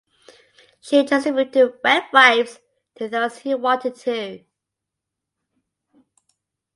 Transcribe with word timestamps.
She 0.79 1.03
distributed 1.03 1.77
wet 1.83 2.05
wipes 2.11 2.57
to 2.95 3.07
those 3.07 3.37
who 3.37 3.55
wanted 3.55 3.93
to. 3.97 4.43